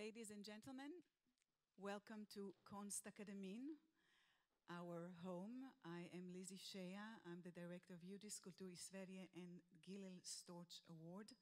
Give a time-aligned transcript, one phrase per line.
[0.00, 0.96] Ladies and gentlemen,
[1.76, 3.76] welcome to Konstakademin,
[4.72, 5.68] our home.
[5.84, 7.20] I am Lizzie Scheja.
[7.28, 11.36] I'm the director of Judisk Kultur Sverige and Gillel Storch Award.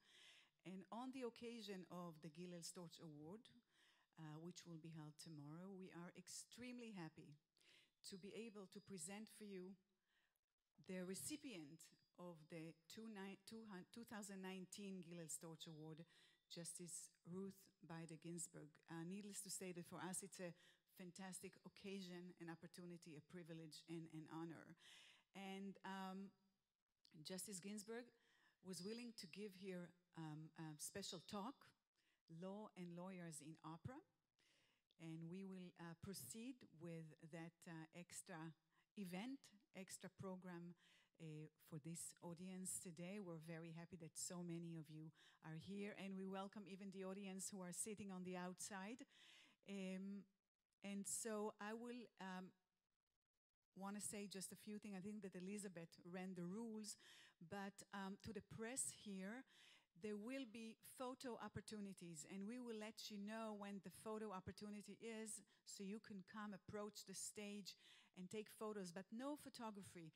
[0.67, 3.47] And on the occasion of the Gillel Storch Award,
[4.19, 7.39] uh, which will be held tomorrow, we are extremely happy
[8.11, 9.79] to be able to present for you
[10.83, 11.87] the recipient
[12.19, 13.23] of the 2019
[15.07, 16.03] Gillel Storch Award,
[16.49, 18.73] Justice Ruth Bader Ginsburg.
[18.89, 20.51] Uh, needless to say that for us it's a
[20.97, 24.75] fantastic occasion, an opportunity, a privilege, and an honor.
[25.37, 26.33] And um,
[27.23, 28.11] Justice Ginsburg
[28.67, 31.55] was willing to give here um, a special talk,
[32.41, 34.01] Law and Lawyers in Opera.
[34.99, 38.51] And we will uh, proceed with that uh, extra
[38.99, 39.39] event,
[39.79, 40.75] extra program
[41.21, 43.19] uh, for this audience today.
[43.19, 45.11] We're very happy that so many of you
[45.43, 49.03] are here, and we welcome even the audience who are sitting on the outside.
[49.69, 50.23] Um,
[50.83, 52.55] and so I will um,
[53.75, 54.95] want to say just a few things.
[54.97, 56.95] I think that Elizabeth ran the rules,
[57.49, 59.43] but um, to the press here,
[60.01, 64.95] there will be photo opportunities, and we will let you know when the photo opportunity
[65.03, 67.75] is so you can come approach the stage
[68.17, 70.11] and take photos, but no photography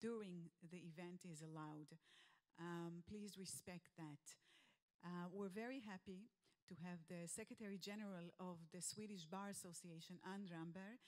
[0.00, 1.92] during the event is allowed.
[2.58, 4.24] Um, please respect that.
[5.04, 6.28] Uh, we're very happy
[6.68, 11.00] to have the Secretary General of the Swedish Bar Association, Ann Ramberg.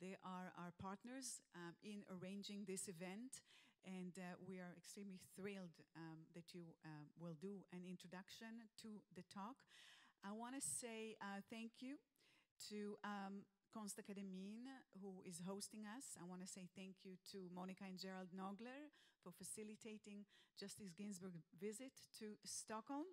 [0.00, 3.44] They are our partners um, in arranging this event,
[3.84, 9.00] and uh, we are extremely thrilled um, that you uh, will do an introduction to
[9.16, 9.56] the talk.
[10.24, 11.96] I want to say uh, thank you
[12.70, 13.42] to um,
[13.74, 14.66] Konstakademin,
[15.00, 16.16] who is hosting us.
[16.20, 18.90] I want to say thank you to Monica and Gerald Nagler
[19.22, 20.24] for facilitating
[20.58, 23.06] Justice Ginsburg's visit to Stockholm.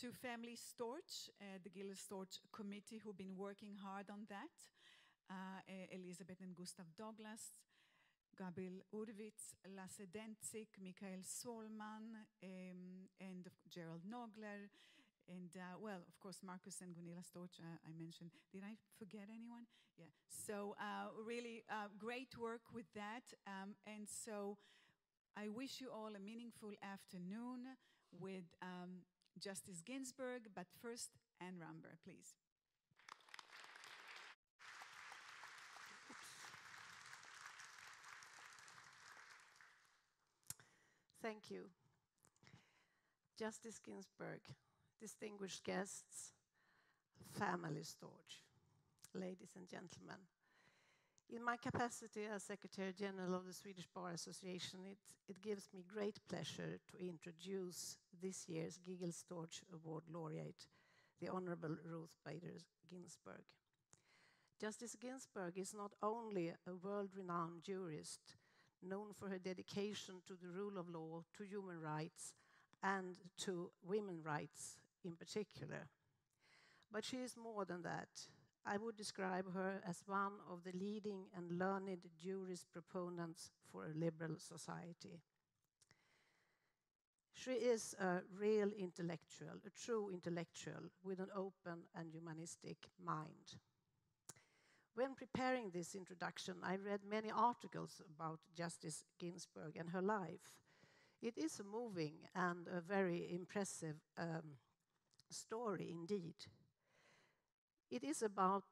[0.00, 4.54] to Family Storch, uh, the Gillel Storch Committee, who've been working hard on that.
[5.28, 5.58] Uh,
[5.90, 7.58] Elizabeth and Gustav Douglas,
[8.38, 14.70] Gabriel Urwitz, Lasse Dencik, Michael Sohlman, um, and Gerald Nagler,
[15.28, 18.30] and uh, well, of course, Marcus and Gunilla Storch, uh, I mentioned.
[18.50, 19.66] Did I forget anyone?
[19.98, 20.06] Yeah.
[20.30, 23.28] So uh, really uh, great work with that.
[23.46, 24.56] Um, and so
[25.36, 27.76] I wish you all a meaningful afternoon
[28.18, 29.04] with um,
[29.38, 31.10] Justice Ginsburg, but first,
[31.40, 32.34] Ann Ramberg, please.
[41.20, 41.64] Thank you.
[43.36, 44.40] Justice Ginsburg,
[45.00, 46.32] distinguished guests,
[47.32, 48.42] family Storch,
[49.14, 50.18] ladies and gentlemen.
[51.30, 55.84] In my capacity as Secretary General of the Swedish Bar Association, it, it gives me
[55.92, 60.66] great pleasure to introduce this year's Gillel Storch Award laureate,
[61.20, 62.58] the Honorable Ruth Bader
[62.88, 63.42] Ginsburg.
[64.60, 68.37] Justice Ginsburg is not only a world renowned jurist,
[68.82, 72.32] known for her dedication to the rule of law, to human rights,
[72.82, 75.88] and to women's rights in particular.
[76.92, 78.08] But she is more than that.
[78.64, 83.98] I would describe her as one of the leading and learned jurist proponents for a
[83.98, 85.20] liberal society.
[87.32, 93.58] She is a real intellectual, a true intellectual with an open and humanistic mind.
[94.98, 100.50] When preparing this introduction, I read many articles about Justice Ginsburg and her life.
[101.22, 104.58] It is a moving and a very impressive um,
[105.30, 106.34] story indeed.
[107.92, 108.64] It is about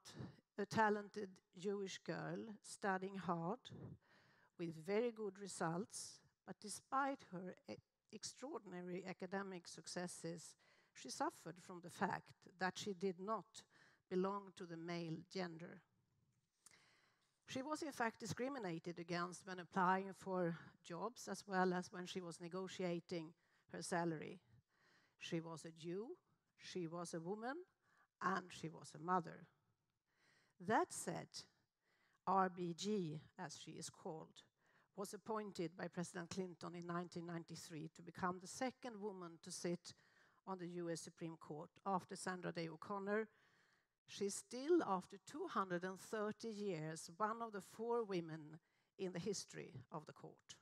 [0.59, 3.61] a talented Jewish girl studying hard
[4.59, 7.55] with very good results, but despite her
[8.13, 10.57] extraordinary academic successes,
[10.93, 13.63] she suffered from the fact that she did not
[14.11, 15.83] belong to the male gender.
[17.49, 22.21] She was, in fact, discriminated against when applying for jobs as well as when she
[22.21, 23.33] was negotiating
[23.73, 24.41] her salary.
[25.19, 26.09] She was a Jew,
[26.59, 27.57] she was a woman,
[28.21, 29.47] and she was a mother.
[30.67, 31.29] That said,
[32.29, 34.43] RBG, as she is called,
[34.97, 39.95] was appointed by President Clinton in 1993 to become the second woman to sit
[40.47, 43.29] on the US Supreme Court after Sandra Day O'Connor.
[44.09, 48.59] She's still, after 230 years, one of the four women
[48.99, 50.57] in the history of the court.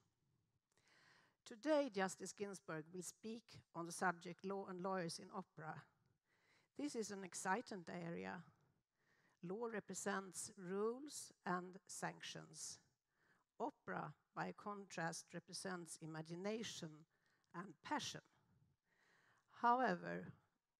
[1.46, 3.42] Today, Justice Ginsburg will speak
[3.74, 5.82] on the subject law and lawyers in opera
[6.78, 8.42] this is an exciting area.
[9.44, 12.78] Law represents rules and sanctions.
[13.60, 16.88] Opera, by contrast, represents imagination
[17.54, 18.22] and passion.
[19.62, 20.32] However,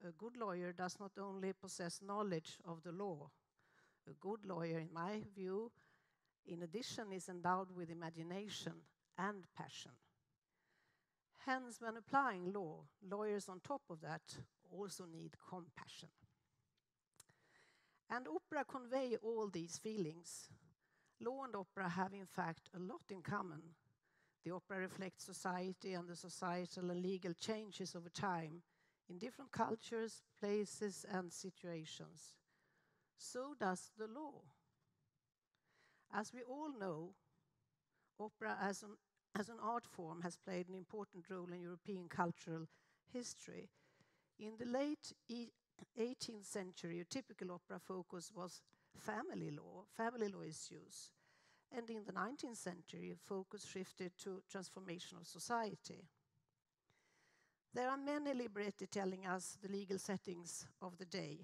[0.04, 3.30] a good lawyer does not only possess knowledge of the law,
[4.08, 5.70] a good lawyer, in my view,
[6.46, 8.74] in addition, is endowed with imagination
[9.18, 9.92] and passion.
[11.46, 14.22] Hence, when applying law, lawyers on top of that
[14.70, 16.08] also need compassion.
[18.10, 20.48] And opera convey all these feelings.
[21.20, 23.62] Law and opera have, in fact, a lot in common.
[24.44, 28.62] The opera reflects society and the societal and legal changes over time
[29.08, 32.36] in different cultures, places, and situations.
[33.16, 34.42] So does the law.
[36.12, 37.14] As we all know,
[38.18, 38.96] opera as an,
[39.38, 42.66] as an art form has played an important role in European cultural
[43.12, 43.68] history.
[44.38, 45.12] In the late
[45.98, 48.62] 18th century, a typical opera focus was
[48.96, 51.10] family law, family law issues.
[51.76, 56.04] And in the 19th century, focus shifted to transformation of society.
[57.74, 61.40] There are many libretti telling us the legal settings of the day.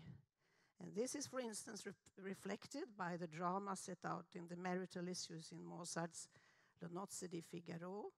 [0.80, 1.92] And this is, for instance, re
[2.22, 6.28] reflected by the drama set out in the marital issues in Mozart's
[6.80, 8.12] Le Nozze di Figaro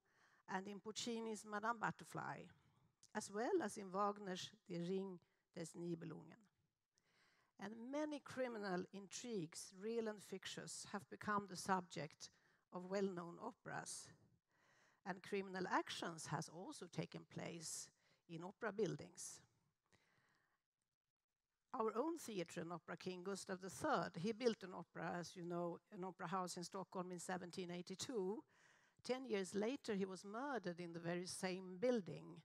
[0.54, 2.42] and in Puccini's Madame Butterfly,
[3.14, 5.18] as well as in Wagner's The Ring
[5.54, 6.42] des Nibelungen.
[7.60, 12.28] And many criminal intrigues, real and fictitious, have become the subject
[12.74, 14.06] of well known operas.
[15.06, 17.88] And criminal actions has also taken place
[18.34, 19.40] in opera buildings.
[21.74, 25.78] Our own theatre and opera king, Gustav III, he built an opera, as you know,
[25.96, 28.42] an opera house in Stockholm in 1782.
[29.02, 32.42] Ten years later, he was murdered in the very same building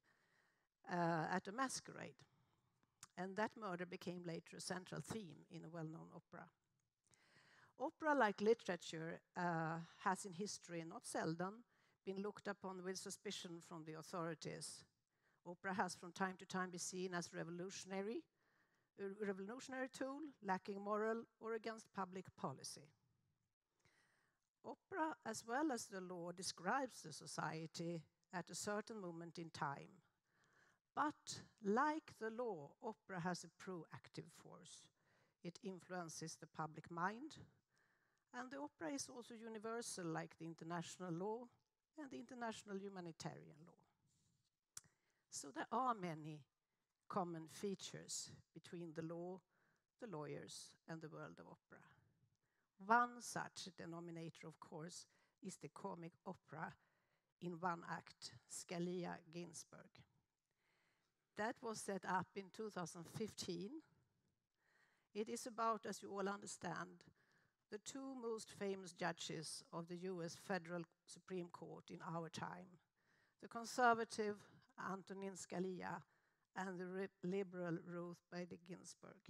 [0.90, 2.16] uh, at a masquerade.
[3.18, 6.46] And that murder became later a central theme in a well known opera.
[7.80, 11.64] Opera, like literature, uh, has in history not seldom
[12.06, 14.86] been looked upon with suspicion from the authorities.
[15.48, 18.24] Opera has from time to time been seen as revolutionary,
[19.00, 22.90] a revolutionary tool lacking moral or against public policy.
[24.66, 28.02] Opera, as well as the law, describes the society
[28.34, 30.04] at a certain moment in time.
[30.94, 34.84] But like the law, opera has a proactive force.
[35.44, 37.38] It influences the public mind,
[38.34, 41.44] and the opera is also universal, like the international law
[41.98, 43.77] and the international humanitarian law.
[45.30, 46.42] So there are many
[47.10, 49.40] common features between the law,
[50.02, 51.84] the lawyers, and the world of opera.
[52.86, 55.06] One such denominator, of course,
[55.46, 56.74] is the comic opera
[57.42, 59.90] in one act, Scalia Ginsburg.
[61.38, 63.70] That was set up in 2015.
[65.14, 67.04] It is about, as you all understand,
[67.72, 72.80] the two most famous judges of the US Federal Supreme Court in our time
[73.42, 74.36] the conservative
[74.80, 76.02] Antonin Scalia
[76.56, 79.22] and the liberal Ruth Bader Ginsburg.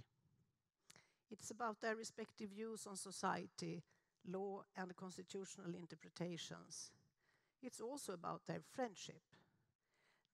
[1.30, 3.82] It's about their respective views on society,
[4.26, 6.90] law, and constitutional interpretations.
[7.62, 9.22] It's also about their friendship.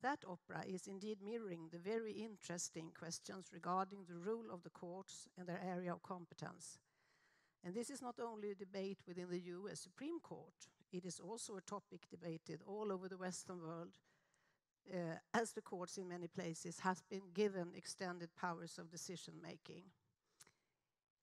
[0.02, 5.28] That opera is indeed mirroring the very interesting questions regarding the role of the courts
[5.38, 6.78] and their area of competence.
[7.64, 11.56] And this is not only a debate within the US Supreme Court, it is also
[11.56, 13.97] a topic debated all over the Western world,
[14.92, 19.84] uh, as the courts in many places has been given extended powers of decision making.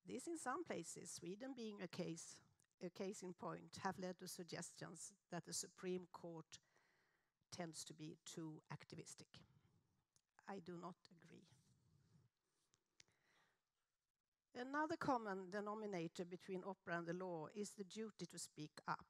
[0.07, 2.37] This, in some places, Sweden being a case,
[2.83, 6.59] a case in point, have led to suggestions that the Supreme Court
[7.51, 9.27] tends to be too activistic.
[10.49, 11.45] I do not agree.
[14.59, 19.05] Another common denominator between opera and the law is the duty to speak up.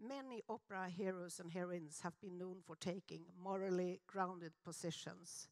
[0.00, 5.48] Many opera heroes and heroines have been known for taking morally grounded positions.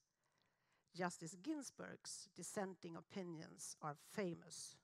[0.94, 4.76] Justice Ginsburg's dissenting opinions are famous.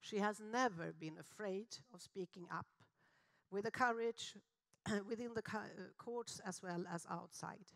[0.00, 2.66] She has never been afraid of speaking up
[3.50, 4.34] with the courage
[5.08, 5.42] within the
[5.96, 7.72] courts as well as outside.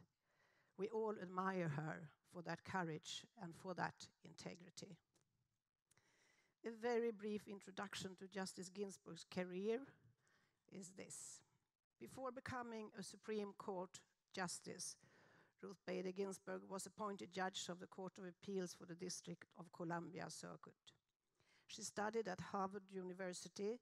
[0.77, 4.99] We all admire her for that courage and for that integrity.
[6.67, 9.81] A very brief introduction to Justice Ginsburg's career
[10.73, 11.41] is this.
[12.01, 13.91] Before becoming a Supreme Court
[14.35, 14.97] justice,
[15.63, 19.73] Ruth Bader Ginsburg was appointed judge of the Court of Appeals for the District of
[19.73, 20.75] Columbia Circuit.
[21.67, 23.81] She studied at Harvard University,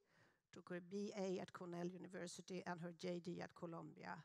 [0.52, 4.16] took her BA at Cornell University, and her JD at Columbia.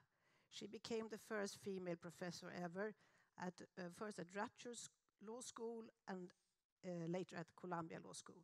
[0.50, 2.94] She became the first female professor ever,
[3.40, 4.90] at, uh, first at Rutgers
[5.26, 6.30] Law School and
[6.86, 8.42] uh, later at Columbia Law School.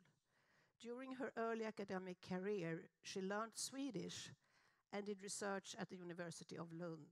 [0.79, 4.29] During her early academic career, she learned Swedish
[4.93, 7.07] and did research at the University of Lund.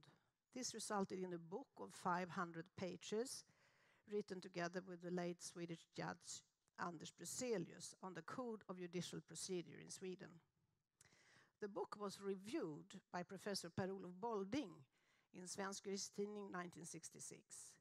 [0.54, 3.44] This resulted in a book of 500 pages
[4.12, 6.44] written together with the late Swedish judge
[6.80, 10.30] Anders Bruzelius on the Code of Judicial Procedure in Sweden.
[11.62, 14.72] The book was reviewed by Professor Per-Olof Bolding
[15.34, 17.74] in Svensk Juristtidning 1966.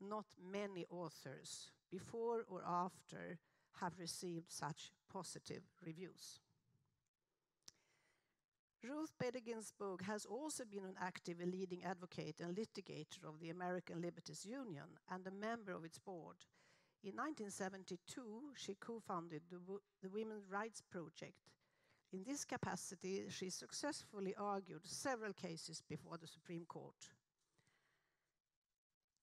[0.00, 3.38] Not many authors, before or after,
[3.80, 6.40] have received such positive reviews.
[8.82, 14.00] Ruth Bader Ginsburg has also been an active leading advocate and litigator of the American
[14.00, 16.36] Liberties Union and a member of its board.
[17.02, 19.58] In 1972, she co founded the,
[20.02, 21.50] the Women's Rights Project.
[22.12, 27.10] In this capacity, she successfully argued several cases before the Supreme Court.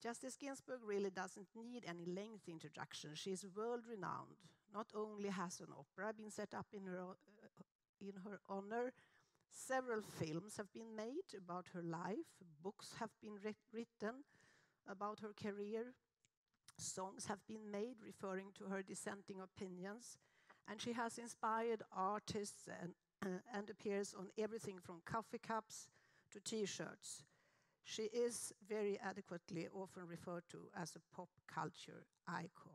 [0.02, 3.14] Justice Ginsburg really doesn't need any lengthy introduction.
[3.14, 4.36] She is world renowned.
[4.74, 7.62] Not only has an opera been set up in her, uh,
[8.00, 8.92] in her honor,
[9.54, 13.38] Several films have been made about her life, books have been
[13.72, 14.24] written
[14.86, 15.94] about her career,
[16.76, 20.18] songs have been made referring to her dissenting opinions,
[20.68, 25.88] and she has inspired artists and, uh, and appears on everything from coffee cups
[26.32, 27.22] to t shirts.
[27.84, 32.73] She is very adequately often referred to as a pop culture icon.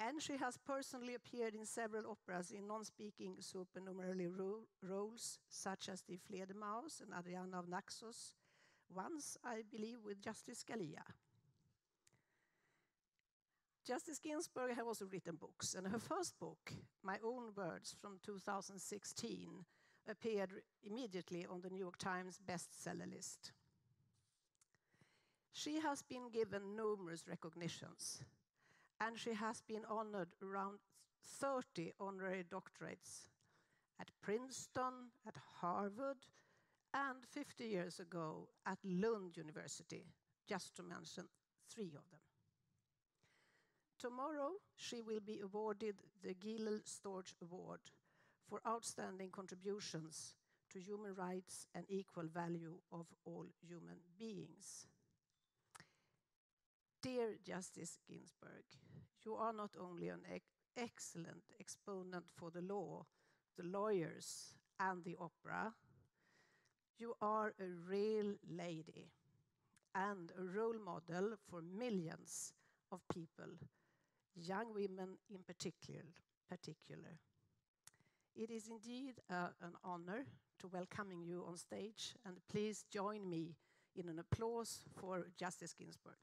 [0.00, 6.02] And she has personally appeared in several operas in non-speaking supernumerary ro roles, such as
[6.02, 8.36] the Fledermaus and Ariadne of Naxos,
[8.94, 11.02] once, I believe, with Justice Scalia.
[13.84, 19.64] Justice Ginsburg has also written books, and her first book, My Own Words from 2016,
[20.08, 20.50] appeared
[20.84, 23.52] immediately on the New York Times bestseller list.
[25.52, 28.20] She has been given numerous recognitions,
[29.00, 30.78] and she has been honored around
[31.40, 33.28] 30 honorary doctorates
[34.00, 36.18] at Princeton, at Harvard,
[36.94, 40.06] and 50 years ago at Lund University,
[40.48, 41.24] just to mention
[41.68, 42.20] three of them.
[43.98, 47.80] Tomorrow, she will be awarded the Gillel Storch Award
[48.48, 50.34] for outstanding contributions
[50.70, 54.86] to human rights and equal value of all human beings.
[57.28, 58.64] Dear Justice Ginsburg,
[59.22, 60.46] you are not only an ex
[60.78, 63.04] excellent exponent for the law,
[63.58, 65.74] the lawyers, and the opera,
[66.98, 69.10] you are a real lady
[69.94, 72.54] and a role model for millions
[72.90, 73.52] of people,
[74.34, 76.14] young women in particular.
[76.48, 77.18] particular.
[78.34, 80.24] It is indeed uh, an honor
[80.60, 83.54] to welcoming you on stage, and please join me
[83.94, 86.16] in an applause for Justice Ginsburg.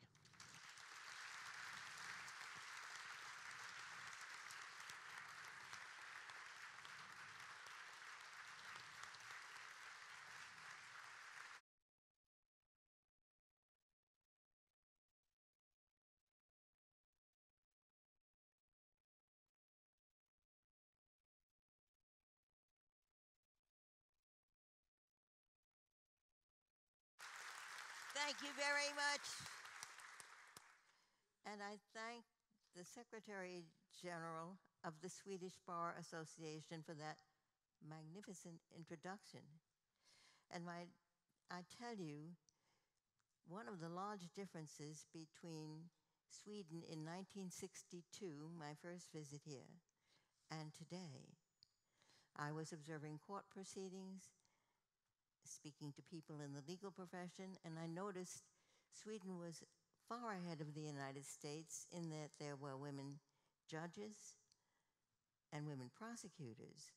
[28.25, 29.27] Thank you very much.
[31.43, 32.23] And I thank
[32.75, 33.67] the Secretary
[34.01, 37.19] General of the Swedish Bar Association for that
[37.83, 39.43] magnificent introduction.
[40.51, 40.87] And my,
[41.51, 42.31] I tell you,
[43.47, 45.91] one of the large differences between
[46.31, 48.01] Sweden in 1962,
[48.57, 49.69] my first visit here,
[50.49, 51.35] and today,
[52.35, 54.31] I was observing court proceedings
[55.47, 58.43] speaking to people in the legal profession, and I noticed
[58.93, 59.63] Sweden was
[60.07, 63.19] far ahead of the United States in that there were women
[63.69, 64.35] judges
[65.51, 66.93] and women prosecutors.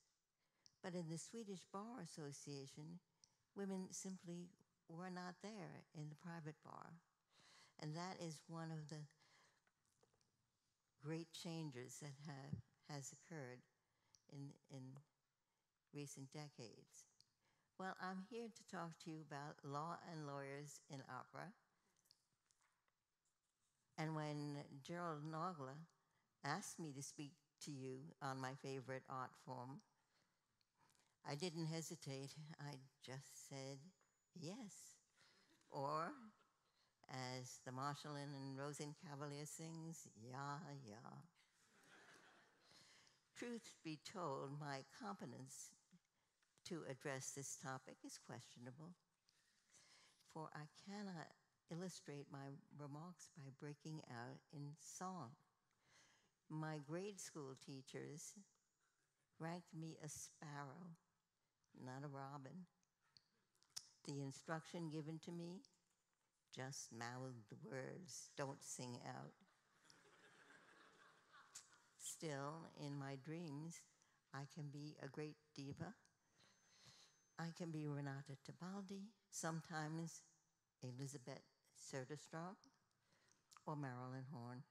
[0.83, 3.00] But in the Swedish Bar Association,
[3.57, 4.49] women simply
[4.88, 7.00] were not there in the private bar.
[7.81, 9.02] And that is one of the
[11.05, 12.55] great changes that have,
[12.90, 13.61] has occurred
[14.33, 14.83] in, in
[15.95, 17.07] recent decades.
[17.78, 21.47] Well, I'm here to talk to you about law and lawyers in opera.
[23.97, 25.78] And when Gerald Nagler
[26.44, 27.35] asked me to speak
[27.66, 29.78] to you on my favorite art form,
[31.25, 32.35] I didn't hesitate.
[32.61, 32.75] I
[33.06, 33.78] just said
[34.35, 34.97] yes.
[35.70, 36.11] Or,
[37.08, 41.23] as the Marschallin and Rosenkavalier sings, yeah, yeah.
[43.37, 45.70] Truth be told, my competence
[46.68, 48.92] to address this topic is questionable,
[50.32, 51.32] for I cannot
[51.72, 55.30] illustrate my remarks by breaking out in song.
[56.50, 58.34] My grade school teachers
[59.38, 60.96] ranked me a sparrow,
[61.82, 62.66] not a robin.
[64.06, 65.62] The instruction given to me
[66.54, 69.32] just mouth the words, don't sing out.
[71.98, 73.80] Still, in my dreams,
[74.34, 75.94] I can be a great diva.
[77.40, 80.23] I can be Renata Tebaldi, sometimes
[80.83, 81.45] Elisabeth
[81.78, 82.57] Söderström,
[83.64, 84.64] or Marilyn Horne.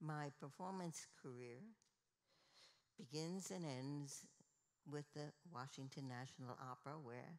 [0.00, 1.58] My performance career
[2.96, 4.24] begins and ends
[4.90, 7.36] with the Washington National Opera, where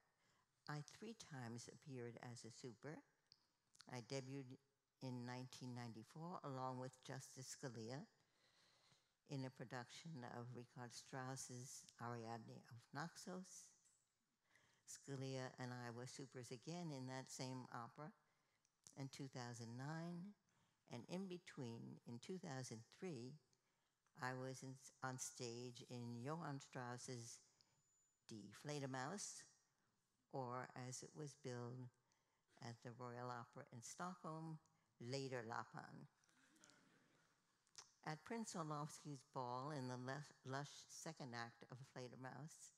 [0.70, 3.00] I three times appeared as a super.
[3.92, 4.62] I debuted
[5.02, 8.06] in 1994 along with Justice Scalia
[9.32, 13.72] in a production of Richard Strauss's Ariadne of Naxos.
[14.84, 18.12] Scalia and I were supers again in that same opera
[19.00, 19.72] in 2009.
[20.92, 23.32] And in between, in 2003,
[24.22, 27.40] I was in, on stage in Johann Strauss's
[28.30, 29.44] Die Fledermaus,
[30.34, 31.88] or as it was billed
[32.62, 34.60] at the Royal Opera in Stockholm,
[35.02, 36.04] Läderlappen.
[38.06, 39.98] At Prince Orlovsky's ball in the
[40.46, 42.72] lush second act of Fledermaus,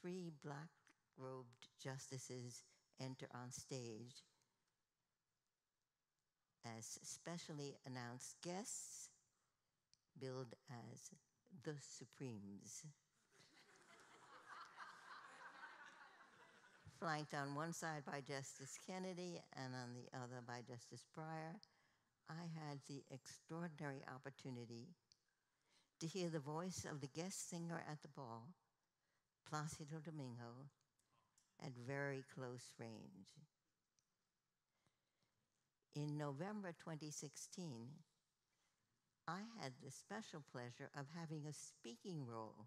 [0.00, 0.70] three black
[1.18, 2.62] robed justices
[3.00, 4.24] enter on stage
[6.64, 9.08] as specially announced guests,
[10.18, 11.10] billed as
[11.64, 12.84] the Supremes.
[16.98, 21.56] Flanked on one side by Justice Kennedy and on the other by Justice Breyer,
[22.30, 24.86] I had the extraordinary opportunity
[25.98, 28.54] to hear the voice of the guest singer at the ball,
[29.50, 30.70] Placido Domingo,
[31.60, 33.34] at very close range.
[35.96, 37.88] In November 2016,
[39.26, 42.66] I had the special pleasure of having a speaking role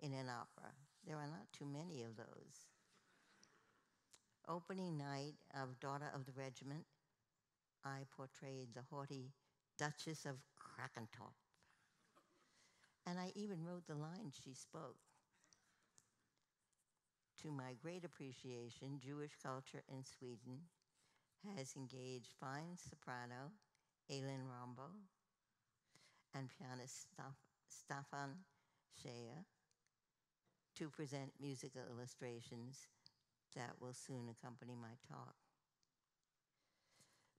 [0.00, 0.72] in an opera.
[1.06, 2.68] There are not too many of those
[4.48, 6.84] opening night of Daughter of the Regiment,
[7.84, 9.32] I portrayed the haughty
[9.78, 11.34] Duchess of Krakentorp.
[13.06, 14.98] And I even wrote the lines she spoke.
[17.42, 20.60] To my great appreciation, Jewish culture in Sweden
[21.56, 23.50] has engaged fine soprano
[24.08, 24.90] Elin Rombo
[26.34, 27.08] and pianist
[27.66, 28.44] Stefan
[28.96, 29.44] Scheja
[30.76, 32.86] to present musical illustrations
[33.56, 35.34] that will soon accompany my talk.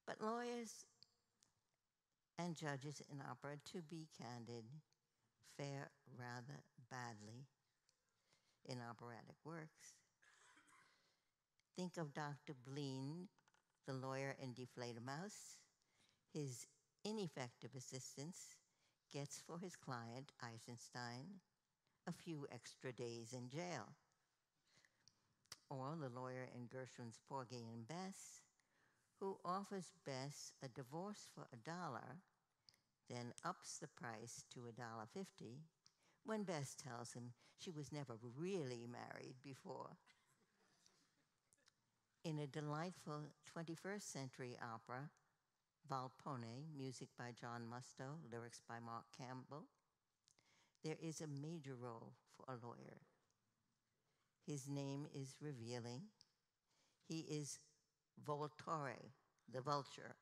[0.05, 0.85] But lawyers
[2.37, 4.65] and judges in opera, to be candid,
[5.57, 7.47] fare rather badly
[8.65, 9.95] in operatic works.
[11.75, 12.53] Think of Dr.
[12.65, 13.29] Blind,
[13.87, 15.57] the lawyer in Fledermaus.
[16.33, 16.67] His
[17.05, 18.57] ineffective assistance
[19.11, 21.39] gets for his client, Eisenstein,
[22.07, 23.93] a few extra days in jail
[25.69, 28.42] or the lawyer in Gershwin's Porgy and Bess,
[29.23, 32.17] who offers Bess a divorce for a dollar,
[33.09, 35.61] then ups the price to a dollar fifty
[36.25, 39.95] when Bess tells him she was never really married before.
[42.25, 43.21] In a delightful
[43.57, 45.09] 21st century opera,
[45.89, 49.67] Volpone, music by John Musto, lyrics by Mark Campbell,
[50.83, 52.99] there is a major role for a lawyer.
[54.45, 56.01] His name is revealing.
[57.07, 57.59] He is
[58.21, 59.11] Voltore,
[59.51, 60.15] the vulture.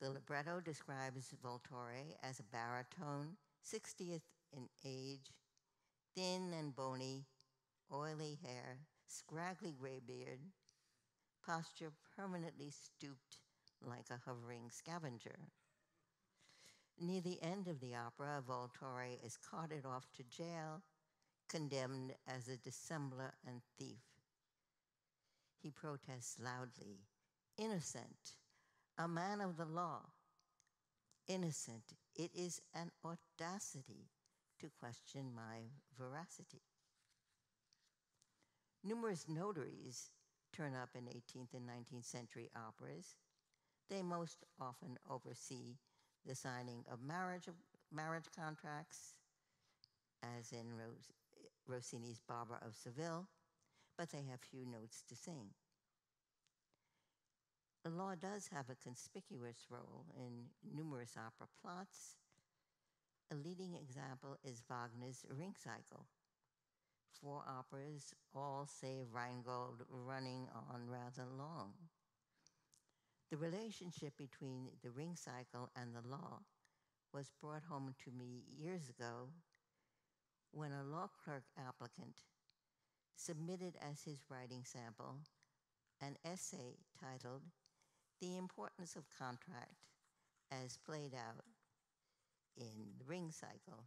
[0.00, 4.22] The libretto describes Voltore as a baritone, 60th
[4.52, 5.32] in age,
[6.14, 7.24] thin and bony,
[7.92, 10.40] oily hair, scraggly gray beard,
[11.44, 13.38] posture permanently stooped
[13.82, 15.38] like a hovering scavenger.
[16.98, 20.82] Near the end of the opera, Voltore is carted off to jail
[21.48, 24.15] condemned as a dissembler and thief.
[25.62, 27.00] He protests loudly,
[27.58, 28.34] innocent,
[28.98, 30.00] a man of the law,
[31.28, 31.94] innocent.
[32.14, 34.10] It is an audacity
[34.60, 36.62] to question my veracity.
[38.84, 40.10] Numerous notaries
[40.52, 43.16] turn up in 18th and 19th century operas.
[43.90, 45.76] They most often oversee
[46.24, 47.48] the signing of marriage,
[47.92, 49.14] marriage contracts,
[50.22, 51.10] as in Rose,
[51.66, 53.28] Rossini's Barber of Seville,
[53.96, 55.50] but they have few notes to sing.
[57.84, 62.16] The law does have a conspicuous role in numerous opera plots.
[63.30, 66.06] A leading example is Wagner's Ring Cycle.
[67.20, 71.72] Four operas, all save Rheingold, running on rather long.
[73.30, 76.40] The The relationship between the ring cycle and the law
[77.12, 79.28] was brought home to me years ago
[80.52, 82.16] when a law clerk applicant
[83.16, 85.16] submitted as his writing sample
[86.00, 87.42] an essay titled
[88.20, 89.86] The Importance of Contract
[90.50, 91.44] as Played Out
[92.56, 93.84] in the Ring Cycle.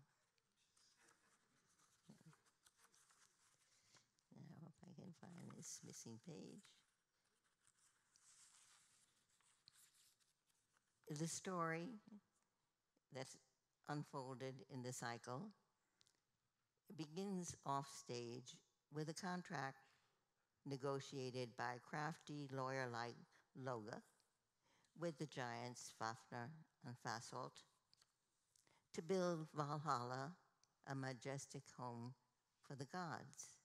[4.36, 6.64] Now, if I can find this missing page.
[11.20, 11.88] The story
[13.14, 13.36] that's
[13.88, 15.50] unfolded in the cycle
[16.96, 18.56] begins off stage
[18.94, 19.78] with a contract
[20.66, 23.16] negotiated by crafty lawyer like
[23.56, 24.04] Loge
[25.00, 26.50] with the giants Fafnir
[26.86, 27.64] and Fasolt
[28.94, 30.34] to build Valhalla,
[30.88, 32.14] a majestic home
[32.68, 33.58] for the gods.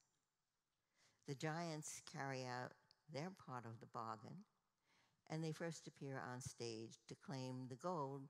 [1.27, 2.71] The giants carry out
[3.11, 4.45] their part of the bargain,
[5.29, 8.29] and they first appear on stage to claim the gold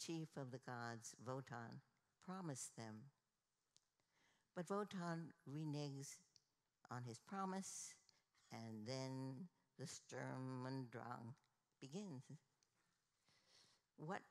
[0.00, 1.80] chief of the gods, Wotan,
[2.26, 2.96] promised them.
[4.56, 6.16] But Wotan reneges
[6.90, 7.94] on his promise,
[8.52, 11.34] and then the Sturm und Drang
[11.80, 12.22] begins.
[13.96, 14.22] What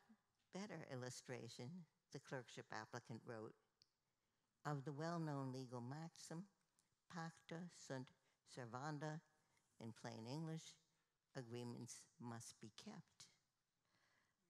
[0.54, 1.70] better illustration,
[2.14, 3.54] the clerkship applicant wrote,
[4.66, 6.46] of the well known legal maxim,
[7.12, 8.08] pacta sunt
[8.48, 9.20] servanda,
[9.82, 10.76] in plain English,
[11.36, 13.28] agreements must be kept.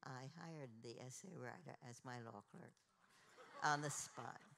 [0.04, 2.76] I hired the essay writer as my law clerk
[3.64, 4.53] on the spot.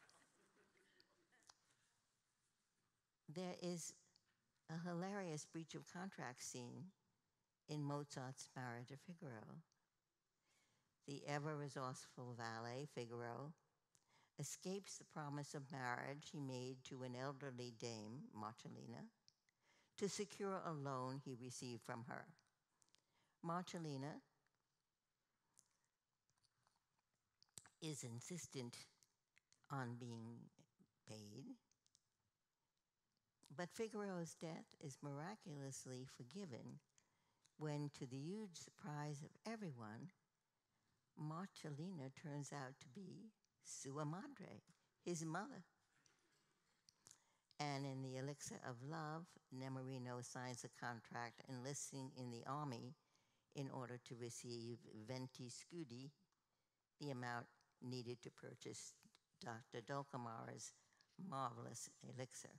[3.33, 3.93] There is
[4.69, 6.85] a hilarious breach of contract scene
[7.67, 9.61] in Mozart's Marriage of Figaro.
[11.07, 13.53] The ever resourceful valet, Figaro,
[14.39, 19.05] escapes the promise of marriage he made to an elderly dame, Marcellina,
[19.97, 22.25] to secure a loan he received from her.
[23.45, 24.21] Marcellina
[27.81, 28.75] is insistent
[29.71, 30.37] on being
[31.07, 31.45] paid,
[33.57, 36.79] but Figaro's death is miraculously forgiven
[37.57, 40.09] when, to the huge surprise of everyone,
[41.17, 43.31] Marcellina turns out to be
[43.63, 44.61] Sua Madre,
[45.05, 45.63] his mother.
[47.59, 52.95] And in the elixir of love, Nemorino signs a contract enlisting in the army
[53.55, 56.09] in order to receive 20 scudi,
[56.99, 57.45] the amount
[57.81, 58.93] needed to purchase
[59.41, 59.81] Dr.
[59.81, 60.73] Dulcamara's
[61.29, 62.49] marvelous elixir.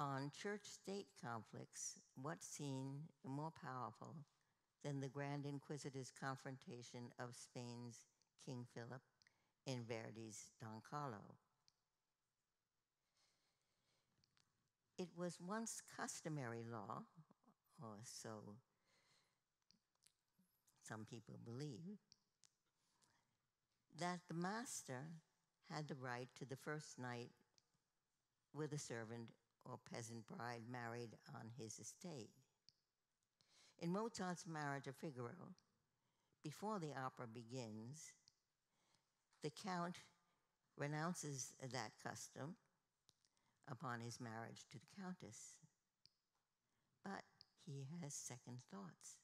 [0.00, 4.16] On church state conflicts, what scene more powerful
[4.82, 8.04] than the Grand Inquisitor's confrontation of Spain's
[8.44, 9.02] King Philip
[9.66, 11.36] in Verdi's Don Carlo?
[14.98, 17.02] It was once customary law,
[17.80, 18.56] or so
[20.82, 21.98] some people believe,
[24.00, 25.06] that the master
[25.70, 27.30] had the right to the first night
[28.52, 29.30] with a servant
[29.64, 32.30] or peasant bride married on his estate.
[33.80, 35.54] In Mozart's Marriage of Figaro,
[36.42, 38.12] before the opera begins,
[39.42, 39.96] the Count
[40.76, 42.56] renounces that custom
[43.70, 45.56] upon his marriage to the Countess.
[47.04, 47.24] But
[47.66, 49.18] he has second thoughts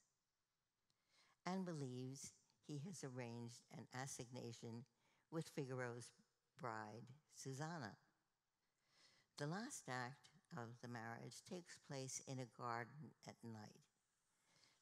[1.45, 2.33] and believes
[2.67, 4.83] he has arranged an assignation
[5.31, 6.11] with Figaro's
[6.59, 7.95] bride, Susanna.
[9.37, 13.85] The last act of the marriage takes place in a garden at night.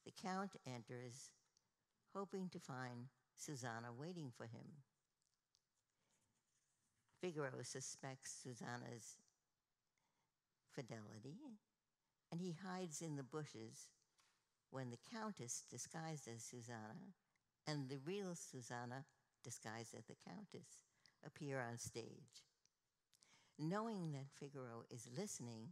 [0.04, 1.30] The Count enters,
[2.14, 3.06] hoping to find
[3.36, 4.82] Susanna waiting for him.
[7.20, 9.18] Figaro suspects Susanna's
[10.72, 11.36] fidelity,
[12.32, 13.90] and he hides in the bushes
[14.70, 17.14] when the Countess, disguised as Susanna,
[17.66, 19.04] and the real Susanna,
[19.44, 20.84] disguised as the Countess,
[21.24, 22.49] appear on stage.
[23.62, 25.68] Knowing that Figaro is listening,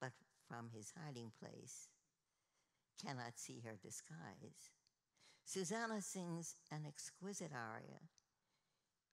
[0.00, 0.12] but
[0.48, 1.88] from his hiding place,
[3.04, 4.70] cannot see her disguise,
[5.44, 8.00] Susanna sings an exquisite aria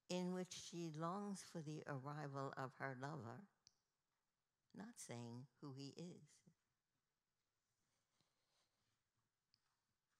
[0.09, 3.43] in which she longs for the arrival of her lover,
[4.73, 6.29] not saying who he is.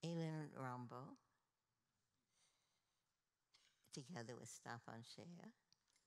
[0.03, 1.15] Elin Rombo
[3.93, 5.51] together with Stefan Scheja,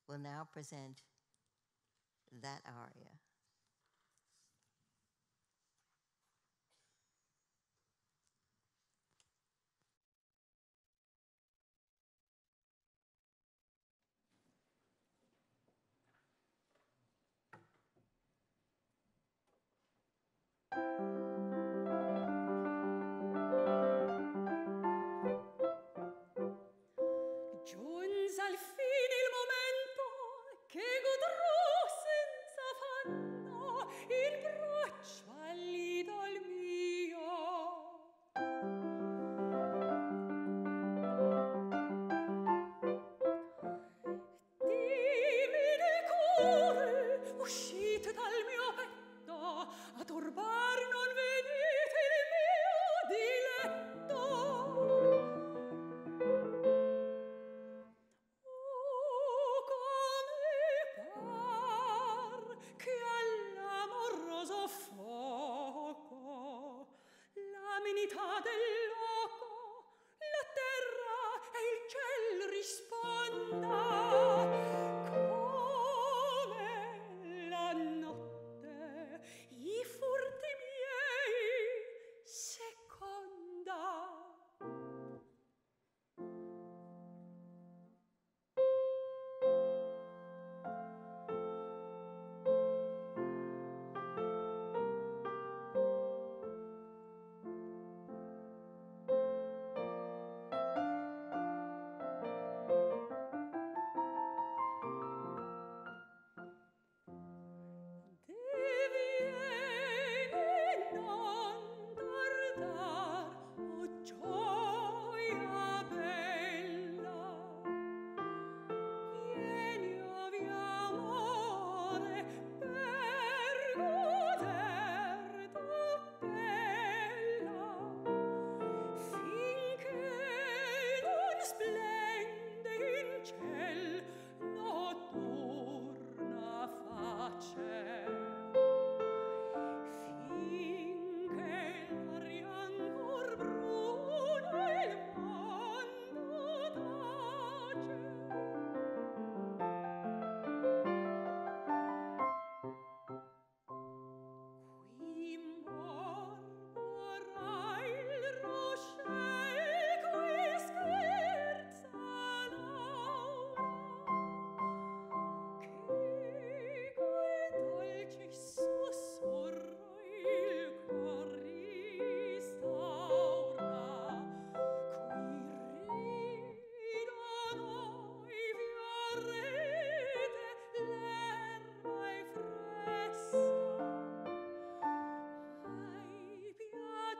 [0.07, 1.01] will now present
[2.41, 2.61] that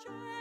[0.03, 0.34] aria.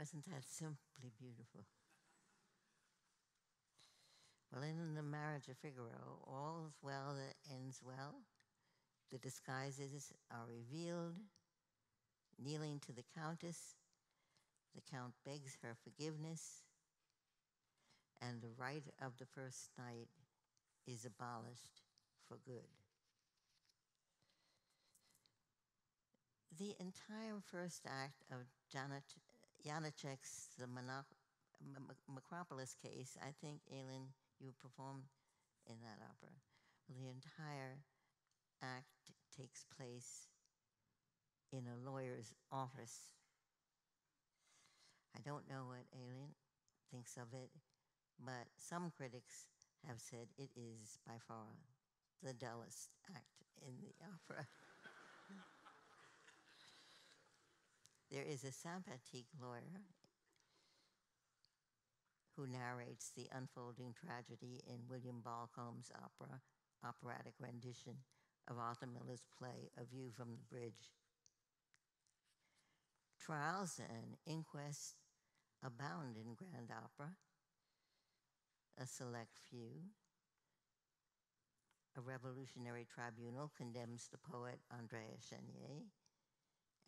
[0.00, 1.66] Wasn't that simply beautiful?
[4.50, 8.22] Well, in the marriage of Figaro, all's well that ends well.
[9.12, 11.16] The disguises are revealed.
[12.42, 13.74] Kneeling to the countess,
[14.74, 16.62] the count begs her forgiveness,
[18.22, 20.08] and the right of the first night
[20.86, 21.82] is abolished
[22.26, 22.72] for good.
[26.58, 29.04] The entire first act of Janet
[29.64, 35.04] Janacek's The Makropulos case, I think, Elin, you performed
[35.66, 36.34] in that opera.
[36.88, 37.78] The entire
[38.62, 40.28] act takes place
[41.52, 43.12] in a lawyer's office.
[45.16, 46.34] I don't know what Elin
[46.90, 47.50] thinks of it,
[48.18, 49.46] but some critics
[49.86, 51.46] have said it is by far
[52.22, 54.46] the dullest act in the opera.
[58.10, 59.86] There is a sympathetic lawyer
[62.34, 66.40] who narrates the unfolding tragedy in William Bolcom's opera,
[66.84, 68.02] operatic rendition
[68.48, 70.90] of Arthur Miller's play A View from the Bridge.
[73.20, 74.96] Trials and inquests
[75.64, 77.12] abound in grand opera.
[78.76, 79.86] A select few.
[81.96, 85.86] A revolutionary tribunal condemns the poet Andrea Chenier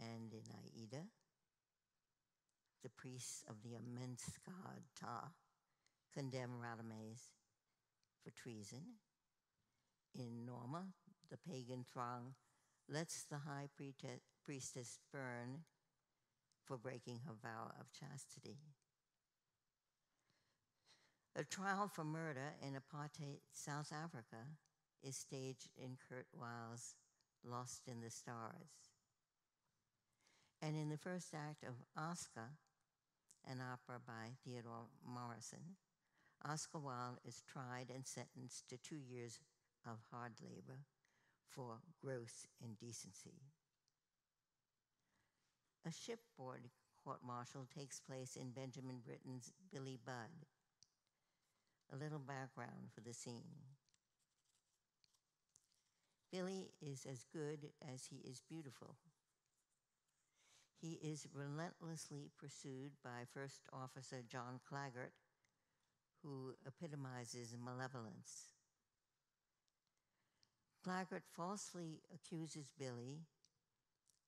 [0.01, 1.05] and in Aida,
[2.83, 5.31] the priests of the immense god Ptah
[6.13, 7.31] condemn Radames
[8.23, 8.99] for treason.
[10.15, 10.85] In Norma,
[11.31, 12.35] the pagan throng
[12.89, 13.69] lets the high
[14.45, 15.65] priestess burn
[16.65, 18.59] for breaking her vow of chastity.
[21.35, 24.45] A trial for murder in apartheid South Africa
[25.03, 26.95] is staged in Kurt Weill's
[27.43, 28.92] Lost in the Stars.
[30.63, 32.55] And in the first act of Oscar,
[33.51, 35.75] an opera by Theodore Morrison,
[36.49, 39.41] Oscar Wilde is tried and sentenced to two years
[39.85, 40.79] of hard labor
[41.49, 43.43] for gross indecency.
[45.85, 46.71] A shipboard
[47.05, 50.47] court martial takes place in Benjamin Britten's Billy Budd.
[51.93, 53.67] A little background for the scene.
[56.31, 58.95] Billy is as good as he is beautiful.
[60.83, 65.13] He is relentlessly pursued by First Officer John Claggart,
[66.25, 68.51] who epitomizes malevolence.
[70.83, 73.21] Claggart falsely accuses Billy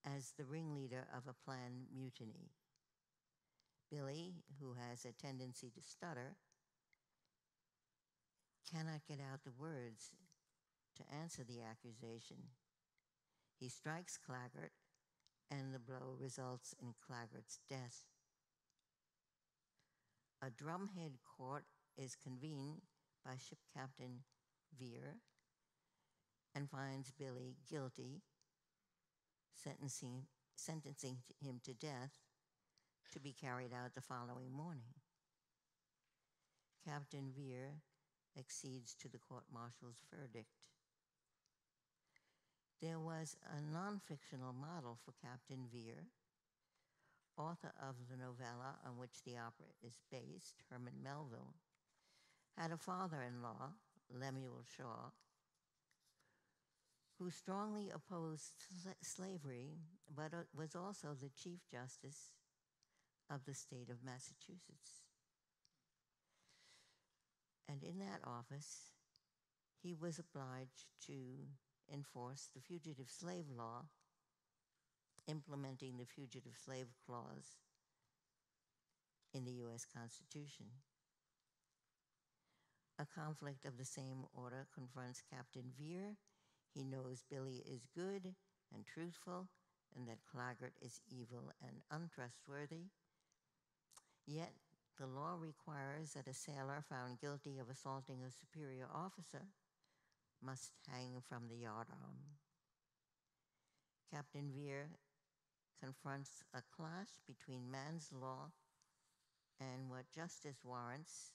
[0.06, 2.52] as the ringleader of a planned mutiny.
[3.90, 6.36] Billy, who has a tendency to stutter,
[8.70, 10.12] cannot get out the words
[10.94, 12.36] to answer the accusation.
[13.58, 14.70] He strikes Claggart
[15.58, 18.02] and the blow results in Claggart's death.
[20.42, 21.64] A drumhead court
[21.96, 22.82] is convened
[23.24, 24.20] by ship captain
[24.78, 25.16] Vere
[26.54, 28.22] and finds Billy guilty,
[29.54, 32.18] sentencing, sentencing him to death
[33.12, 34.94] to be carried out the following morning.
[36.84, 37.76] Captain Vere
[38.38, 40.73] accedes to the court martial's verdict.
[42.80, 46.06] There was a non fictional model for Captain Vere,
[47.36, 51.54] author of the novella on which the opera is based, Herman Melville,
[52.56, 53.72] had a father in law,
[54.12, 55.10] Lemuel Shaw,
[57.18, 58.52] who strongly opposed
[58.84, 59.78] sla- slavery
[60.14, 62.32] but uh, was also the Chief Justice
[63.30, 65.02] of the state of Massachusetts.
[67.68, 68.90] And in that office,
[69.82, 71.12] he was obliged to
[71.92, 73.84] enforce the Fugitive Slave Law,
[75.26, 77.56] implementing the Fugitive Slave Clause
[79.32, 79.84] in the U.S.
[79.84, 80.66] Constitution.
[82.98, 86.16] A conflict of the same order confronts Captain Vere.
[86.72, 88.34] He knows Billy is good
[88.72, 89.48] and truthful,
[89.96, 92.90] and that Claggart is evil and untrustworthy.
[94.26, 94.52] Yet
[94.98, 99.46] the law requires that a sailor found guilty of assaulting a superior officer
[100.42, 102.38] must hang from the yardarm.
[104.10, 104.90] Captain Vere
[105.80, 108.50] confronts a clash between man's law
[109.60, 111.32] and what justice warrants.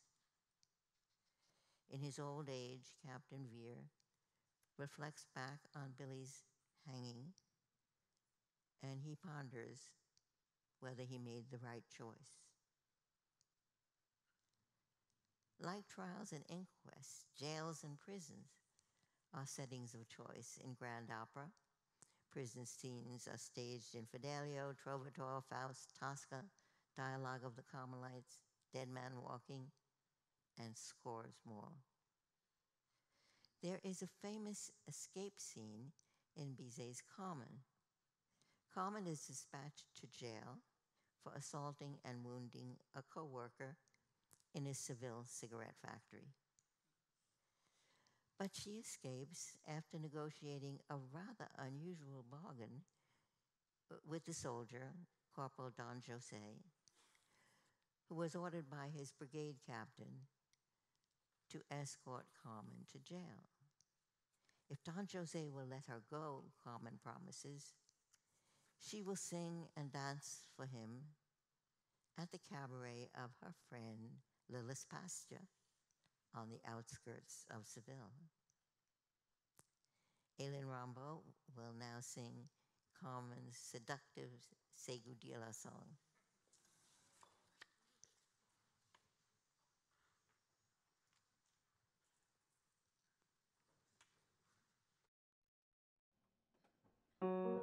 [1.92, 3.90] In his old age, Captain Vere
[4.78, 6.44] reflects back on Billy's
[6.86, 7.34] hanging
[8.82, 9.90] and he ponders
[10.80, 12.40] whether he made the right choice.
[15.60, 18.59] Like trials and inquests, jails and prisons
[19.34, 21.50] are settings of choice in grand opera.
[22.32, 26.44] Prison scenes are staged in Fidelio, Trovatore, Faust, Tosca,
[26.96, 28.40] Dialogue of the Carmelites,
[28.74, 29.66] Dead Man Walking,
[30.60, 31.72] and scores more.
[33.64, 35.92] There is a famous escape scene
[36.36, 37.64] in Bizet's Carmen.
[38.74, 40.60] Carmen is dispatched to jail
[41.24, 43.78] for assaulting and wounding a co worker
[44.54, 46.34] in a Seville cigarette factory.
[48.40, 52.84] But she escapes after negotiating a rather unusual bargain
[53.92, 54.94] uh, with the soldier,
[55.36, 56.38] Corporal Don Jose,
[58.08, 60.24] who was ordered by his brigade captain
[61.52, 63.44] to escort Carmen to jail.
[64.70, 67.74] If Don Jose will let her go, Carmen promises,
[68.80, 71.02] she will sing and dance for him
[72.18, 75.42] at the cabaret of her friend Lillas Pastia
[76.36, 78.12] on the outskirts of Seville.
[80.40, 81.22] Elin Rombo
[81.56, 82.48] will now sing
[83.02, 84.32] Carmen's seductive
[84.76, 85.98] Seguidilla song.
[97.22, 97.59] Crederò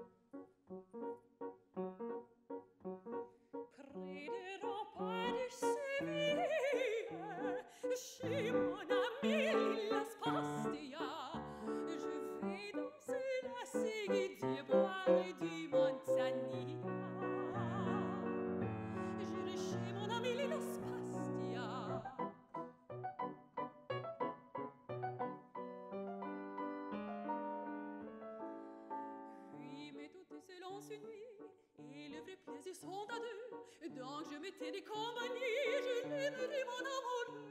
[32.76, 33.88] sont à deux.
[33.90, 35.40] Donc je m'étais des compagnies,
[35.82, 37.45] je l'aimerai mon amoureux.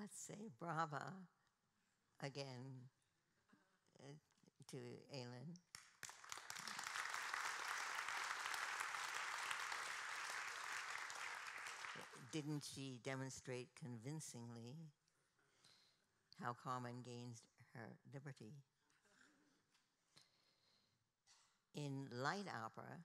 [0.00, 1.12] Let's say brava
[2.22, 2.88] again
[3.98, 4.12] uh,
[4.70, 4.78] to
[5.12, 5.58] Elin.
[12.32, 14.74] Didn't she demonstrate convincingly
[16.42, 17.42] how Carmen gains
[17.74, 18.54] her liberty?
[21.74, 22.96] In light opera,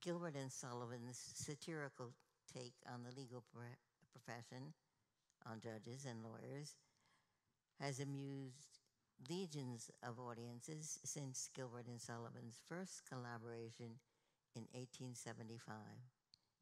[0.00, 2.14] Gilbert and Sullivan's satirical
[2.54, 3.44] take on the legal
[4.10, 4.72] profession,
[5.46, 6.76] on judges and lawyers,
[7.80, 8.78] has amused
[9.28, 13.98] legions of audiences since Gilbert and Sullivan's first collaboration
[14.54, 15.74] in 1875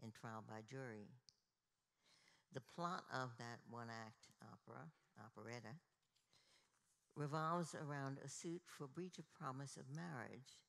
[0.03, 1.09] in Trial by Jury.
[2.53, 4.85] The plot of that one act opera,
[5.19, 5.77] operetta,
[7.15, 10.61] revolves around a suit for breach of promise of marriage.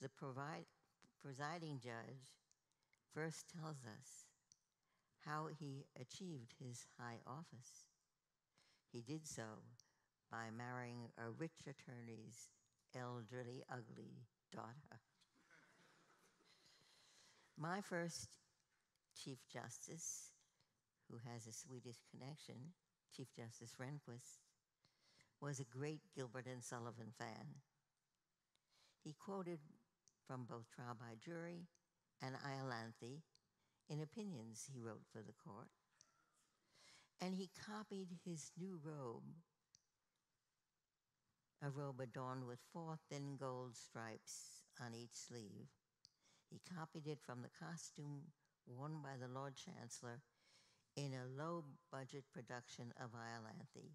[0.00, 0.10] The
[1.22, 2.34] presiding judge
[3.14, 4.25] first tells us
[5.26, 7.84] how he achieved his high office.
[8.92, 9.42] He did so
[10.30, 12.48] by marrying a rich attorney's
[12.94, 14.22] elderly, ugly
[14.52, 15.00] daughter.
[17.58, 18.28] My first
[19.22, 20.30] Chief Justice,
[21.10, 22.72] who has a Swedish connection,
[23.14, 24.38] Chief Justice Rehnquist,
[25.40, 27.60] was a great Gilbert and Sullivan fan.
[29.02, 29.58] He quoted
[30.26, 31.66] from both Trial by Jury
[32.22, 33.22] and Iolanthe
[33.88, 35.68] in opinions he wrote for the court.
[37.20, 39.24] And he copied his new robe,
[41.62, 45.68] a robe adorned with four thin gold stripes on each sleeve.
[46.50, 48.22] He copied it from the costume
[48.66, 50.20] worn by the Lord Chancellor
[50.96, 53.90] in a low budget production of Iolanthe,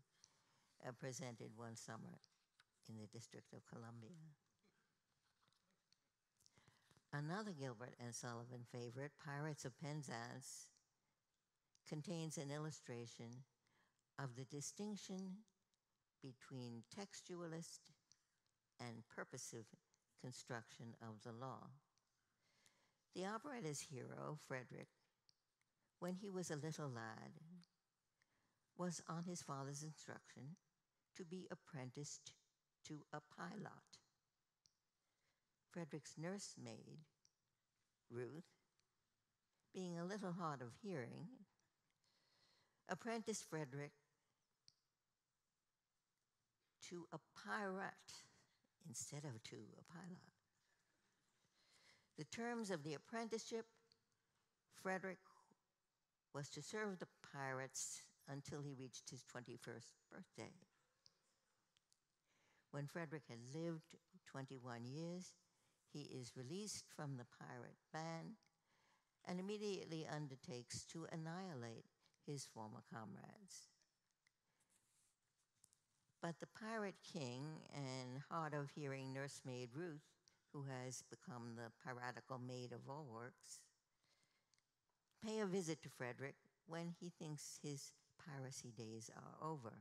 [0.88, 2.20] uh, presented one summer
[2.89, 4.18] in the District of Columbia.
[7.14, 10.68] Another Gilbert and Sullivan favorite, Pirates of Penzance,
[11.88, 13.43] contains an illustration
[14.18, 15.43] of the distinction
[16.22, 17.80] between textualist
[18.80, 19.66] and purposive
[20.24, 21.68] construction of the law.
[23.14, 24.88] The operetta's hero, Frederick,
[25.99, 27.34] when he was a little lad,
[28.78, 30.55] was on his father's instruction
[31.18, 32.32] to be apprenticed
[32.86, 34.01] to a pilot.
[35.72, 36.99] Frederick's nursemaid,
[38.09, 38.51] Ruth,
[39.74, 41.28] being a little hard of hearing,
[42.89, 43.93] apprenticed Frederick
[46.89, 48.26] to a pirate
[48.88, 50.32] instead of to a pilot.
[52.17, 53.65] The terms of the apprenticeship
[54.82, 55.19] Frederick
[56.34, 60.53] was to serve the pirates until he reached his 21st birthday.
[62.72, 63.95] When Frederick had lived
[64.26, 65.34] 21 years,
[65.94, 68.36] he is released from the pirate band
[69.28, 71.86] and immediately undertakes to annihilate
[72.26, 73.68] his former comrades.
[76.22, 77.44] But the pirate king
[77.76, 80.06] and hard of hearing nursemaid Ruth,
[80.54, 83.60] who has become the piratical maid of all works,
[85.26, 86.36] pay a visit to Frederick
[86.68, 87.92] when he thinks his
[88.24, 89.74] piracy days are over.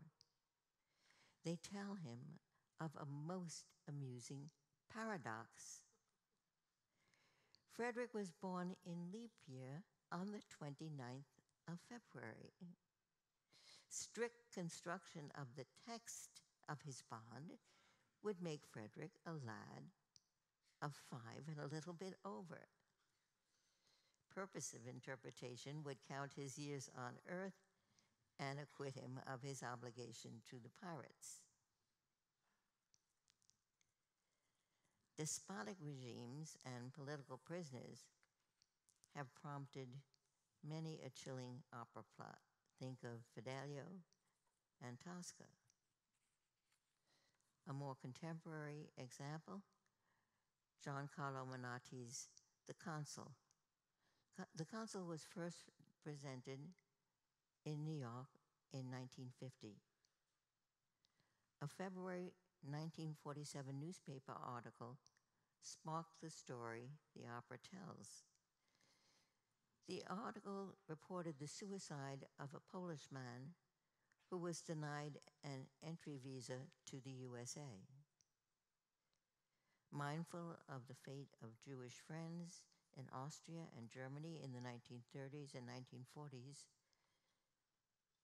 [1.44, 2.40] They tell him
[2.80, 4.50] of a most amusing
[4.92, 5.82] paradox.
[7.76, 11.30] Frederick was born in leap year on the 29th
[11.68, 12.52] of February.
[13.88, 17.58] Strict construction of the text of his bond
[18.22, 19.84] would make Frederick a lad
[20.82, 22.68] of five and a little bit over.
[24.34, 27.58] Purposive interpretation would count his years on earth
[28.38, 31.42] and acquit him of his obligation to the pirates.
[35.20, 38.08] Despotic regimes and political prisoners
[39.14, 39.88] have prompted
[40.66, 42.38] many a chilling opera plot.
[42.80, 43.84] Think of Fidelio
[44.80, 45.44] and Tosca.
[47.68, 49.60] A more contemporary example,
[50.82, 52.28] Giancarlo Menotti's
[52.66, 53.32] The Consul.
[54.56, 55.68] The Consul was first
[56.02, 56.60] presented
[57.66, 58.32] in New York
[58.72, 59.82] in 1950.
[61.60, 62.32] A February
[62.62, 64.98] 1947 newspaper article
[65.60, 68.24] sparked the story the opera tells.
[69.88, 73.54] The article reported the suicide of a Polish man
[74.30, 77.82] who was denied an entry visa to the USA.
[79.90, 82.62] Mindful of the fate of Jewish friends
[82.96, 86.66] in Austria and Germany in the 1930s and 1940s,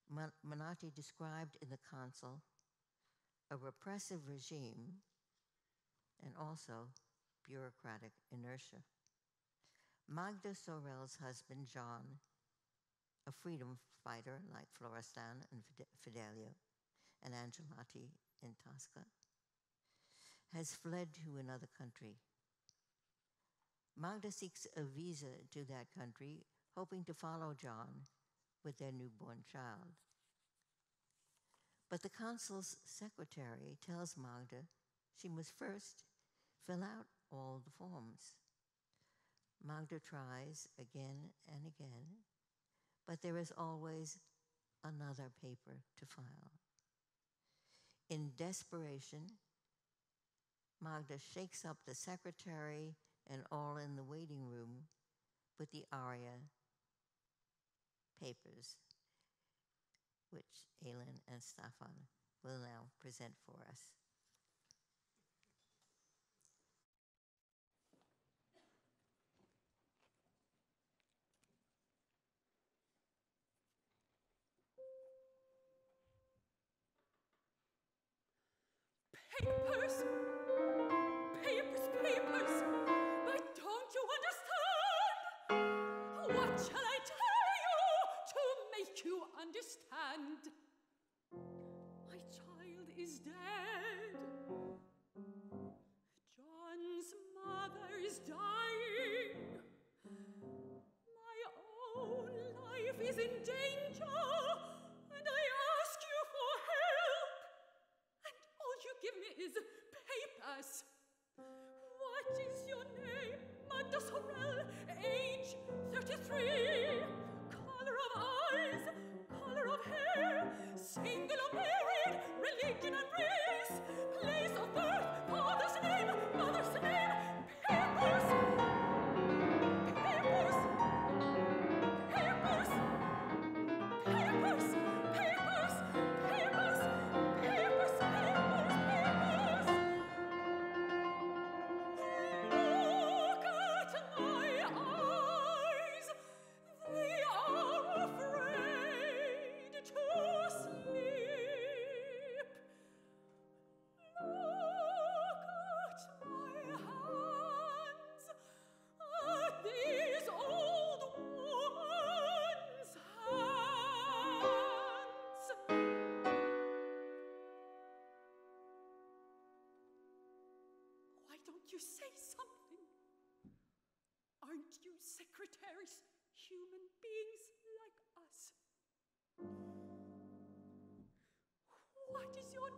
[0.08, 2.42] Mon- Menotti described in The Consul
[3.50, 5.02] a repressive regime
[6.22, 6.88] and also
[7.46, 8.82] bureaucratic inertia.
[10.08, 12.18] Magda Sorel's husband, John,
[13.26, 15.62] a freedom fighter like Florestan and
[16.02, 16.54] Fidelio
[17.24, 18.10] and Angelotti
[18.42, 19.06] in Tosca,
[20.54, 22.16] has fled to another country.
[23.98, 26.44] Magda seeks a visa to that country,
[26.76, 28.06] hoping to follow John
[28.64, 29.94] with their newborn child.
[31.90, 34.64] But the consul's secretary tells Magda
[35.20, 36.04] she must first
[36.66, 38.34] fill out all the forms.
[39.64, 42.22] Magda tries again and again,
[43.06, 44.18] but there is always
[44.84, 46.60] another paper to file.
[48.08, 49.22] In desperation,
[50.82, 52.94] Magda shakes up the secretary
[53.28, 54.86] and all in the waiting room
[55.58, 56.38] with the aria
[58.20, 58.76] papers,
[60.30, 62.08] which Elin and Stefan
[62.44, 63.92] will now present for us.
[79.40, 80.25] Papers,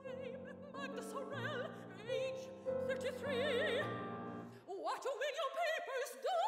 [0.05, 0.45] name?
[0.75, 1.71] Magda Sorel,
[2.09, 2.43] age
[2.87, 3.83] 33.
[4.67, 6.39] What will your papers do?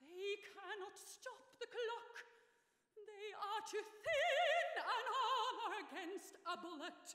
[0.00, 2.14] They cannot stop the clock.
[2.96, 7.06] They are too thin an armor against a bullet.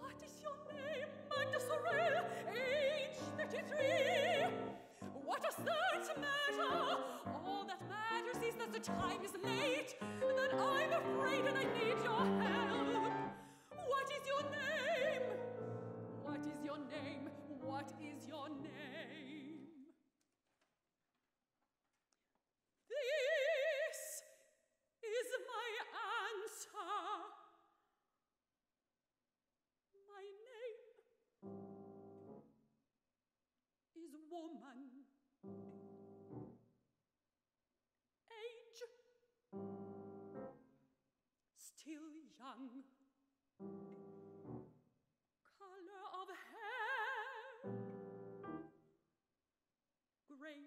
[0.00, 2.24] What is your name, Magda Sorel?
[2.48, 4.68] Age 33.
[5.24, 7.02] What does that matter?
[7.44, 11.98] All that matters is that the time is late, that I'm afraid and I need
[12.04, 12.47] your help.
[42.58, 42.82] Young.
[45.58, 47.72] Color of hair
[50.26, 50.62] gray.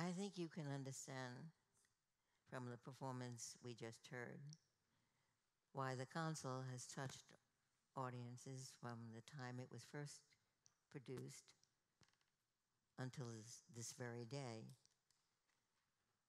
[0.00, 1.52] I think you can understand
[2.48, 4.40] from the performance we just heard
[5.74, 7.36] why the Consul has touched
[7.98, 10.22] audiences from the time it was first
[10.90, 11.52] produced
[12.98, 14.64] until this, this very day.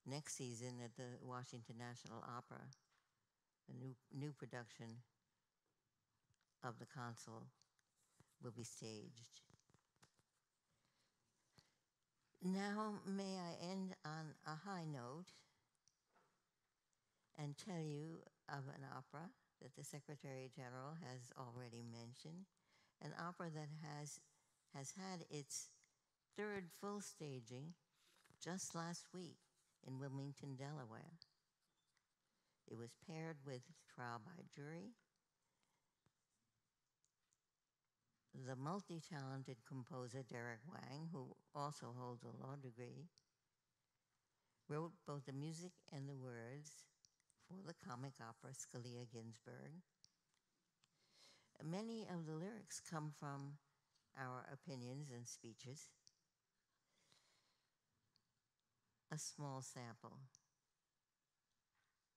[0.06, 2.68] Next season at the Washington National Opera,
[3.70, 5.00] a new, new production
[6.62, 7.48] of the Consul
[8.44, 9.51] will be staged.
[12.44, 15.30] Now, may I end on a high note
[17.38, 18.18] and tell you
[18.50, 19.30] of an opera
[19.62, 22.46] that the Secretary General has already mentioned,
[23.00, 24.20] an opera that has,
[24.74, 25.70] has had its
[26.36, 27.74] third full staging
[28.44, 29.38] just last week
[29.86, 31.20] in Wilmington, Delaware.
[32.68, 33.62] It was paired with
[33.94, 34.94] Trial by Jury.
[38.34, 43.10] The multi talented composer Derrick Wang, who also holds a law degree,
[44.70, 46.86] wrote both the music and the words
[47.46, 49.84] for the comic opera Scalia Ginsburg.
[51.64, 53.58] Many of the lyrics come from
[54.18, 55.90] our opinions and speeches.
[59.12, 60.20] A small sample.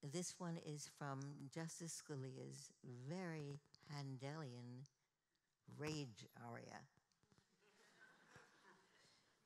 [0.02, 1.20] This one is from
[1.52, 2.70] Justice Scalia's
[3.08, 3.58] very
[3.92, 4.86] Handelian
[5.78, 6.80] rage aria.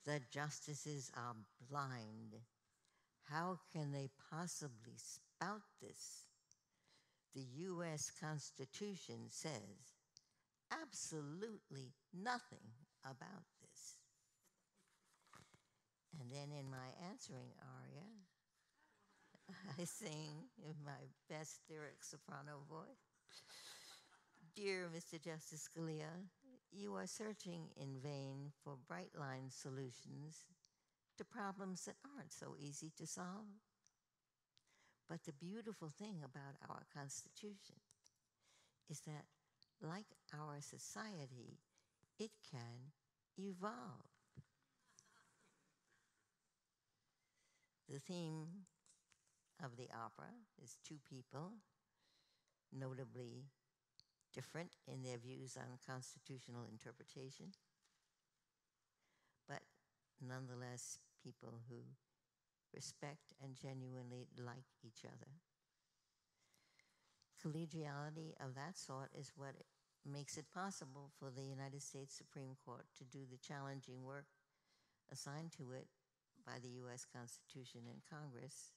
[0.05, 1.37] the justices are
[1.71, 2.37] blind.
[3.31, 6.25] How can they possibly spout this?
[7.35, 8.11] The U.S.
[8.21, 9.95] Constitution says
[10.73, 12.73] absolutely nothing
[13.05, 13.99] about this.
[16.21, 18.09] And then in my answering aria,
[19.79, 23.05] I sing in my best lyric soprano voice.
[24.59, 25.23] Dear Mr.
[25.23, 26.11] Justice Scalia,
[26.73, 30.47] you are searching in vain for bright line solutions
[31.17, 33.47] to problems that aren't so easy to solve.
[35.09, 37.77] But the beautiful thing about our Constitution
[38.91, 39.27] is that,
[39.81, 41.61] like our society,
[42.19, 42.91] it can
[43.39, 44.11] evolve.
[47.89, 48.67] The theme
[49.65, 51.53] of the opera is two people,
[52.77, 53.45] notably
[54.35, 57.53] different in their views on constitutional interpretation,
[59.49, 59.63] but
[60.21, 61.83] nonetheless people who
[62.75, 65.33] respect and genuinely like each other.
[67.43, 69.55] Collegiality of that sort is what
[70.05, 74.27] makes it possible for the United States Supreme Court to do the challenging work
[75.13, 75.87] assigned to it
[76.47, 77.05] by the U.S.
[77.05, 78.73] Constitution and Congress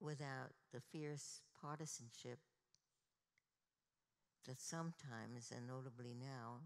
[0.00, 2.38] without the fierce partisanship
[4.46, 6.60] that sometimes, and notably now,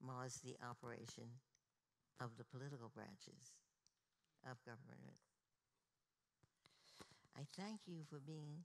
[0.00, 1.40] mars the operation
[2.20, 3.54] of the political branches
[4.44, 5.18] of government.
[7.36, 8.64] I thank you for being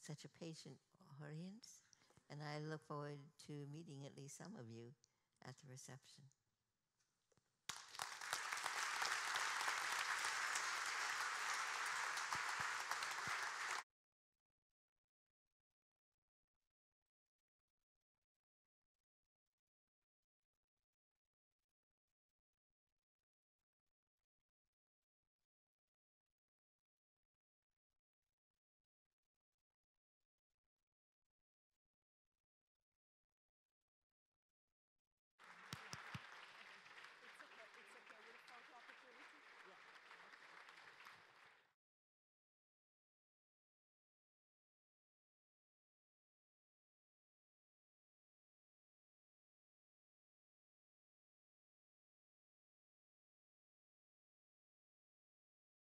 [0.00, 0.76] such a patient
[1.22, 1.82] audience,
[2.30, 4.94] and I look forward to meeting at least some of you
[5.46, 6.22] at the reception.